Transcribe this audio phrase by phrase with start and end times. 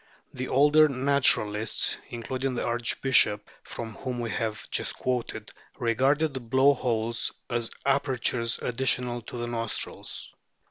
[0.33, 6.73] The older naturalists, including the archbishop from whom we have just quoted, regarded the blow
[6.73, 10.33] holes as THE EXTERNAL FORM OF WHALES 35 apertures additional to the nostrils.